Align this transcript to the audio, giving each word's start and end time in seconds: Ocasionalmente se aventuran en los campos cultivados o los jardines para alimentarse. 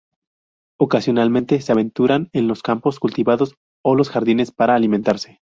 Ocasionalmente 0.79 1.61
se 1.61 1.71
aventuran 1.71 2.29
en 2.33 2.47
los 2.47 2.63
campos 2.63 2.97
cultivados 2.99 3.53
o 3.83 3.93
los 3.93 4.09
jardines 4.09 4.49
para 4.51 4.73
alimentarse. 4.73 5.39